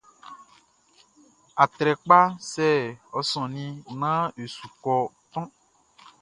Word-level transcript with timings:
Atrɛkpaʼn, 1.63 2.29
sɛ 2.51 2.67
e 3.17 3.19
sɔnnin 3.29 3.73
naan 3.99 4.25
e 4.41 4.43
su 4.55 4.67
kɔ 4.83 4.95
toʼn. 5.31 5.47